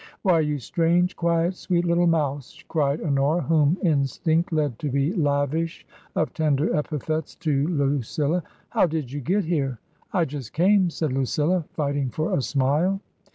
"Why, 0.23 0.39
you 0.39 0.57
strange, 0.57 1.15
quiet, 1.15 1.53
sweet, 1.55 1.85
little 1.85 2.07
mouse!" 2.07 2.63
cried 2.69 3.01
Honora, 3.03 3.41
whom 3.43 3.77
instinct 3.83 4.51
led 4.51 4.79
to 4.79 4.89
be 4.89 5.13
lavish 5.13 5.85
of 6.15 6.33
tender 6.33 6.75
epithets 6.75 7.35
to 7.35 7.67
Lucilla;" 7.67 8.41
how 8.71 8.87
did 8.87 9.11
you 9.11 9.21
get 9.21 9.45
here?" 9.45 9.77
I 10.11 10.25
just 10.25 10.53
came," 10.53 10.89
said 10.89 11.13
Lucilla, 11.13 11.65
fighting 11.75 12.09
for 12.09 12.35
a 12.35 12.41
smile. 12.41 12.99